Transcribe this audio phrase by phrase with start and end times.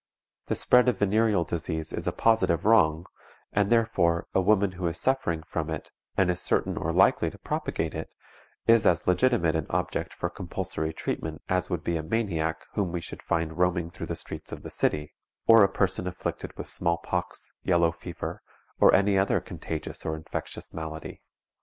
[0.47, 3.05] The spread of venereal disease is a positive wrong,
[3.53, 7.37] and, therefore, a woman who is suffering from it, and is certain or likely to
[7.37, 8.09] propagate it,
[8.65, 12.99] is as legitimate an object for compulsory treatment as would be a maniac whom we
[12.99, 15.13] should find roaming through the streets of the city,
[15.45, 18.41] or a person afflicted with small pox, yellow fever,
[18.79, 21.21] or any other contagious or infectious malady.